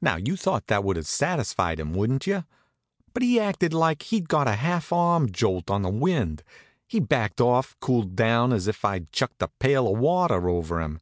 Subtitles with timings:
[0.00, 2.44] Now you'd thought that would have satisfied him, wouldn't you?
[3.12, 6.44] But he acted like he'd got a half arm jolt on the wind.
[6.86, 10.80] He backed off and cooled down as if I'd chucked a pail of water over
[10.80, 11.00] him.